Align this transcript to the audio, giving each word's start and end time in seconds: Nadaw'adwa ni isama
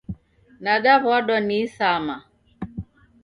Nadaw'adwa 0.63 1.37
ni 1.47 1.55
isama 1.63 2.15